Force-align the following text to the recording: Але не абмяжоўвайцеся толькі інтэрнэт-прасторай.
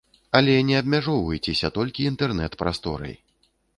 Але 0.37 0.53
не 0.69 0.75
абмяжоўвайцеся 0.79 1.67
толькі 1.77 2.07
інтэрнэт-прасторай. 2.13 3.15